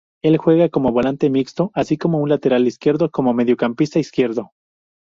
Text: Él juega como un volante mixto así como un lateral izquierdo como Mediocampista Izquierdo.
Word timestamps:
Él 0.23 0.37
juega 0.39 0.67
como 0.69 0.87
un 0.87 0.95
volante 0.95 1.29
mixto 1.29 1.69
así 1.75 1.95
como 1.95 2.17
un 2.17 2.29
lateral 2.29 2.65
izquierdo 2.65 3.11
como 3.11 3.35
Mediocampista 3.35 3.99
Izquierdo. 3.99 4.49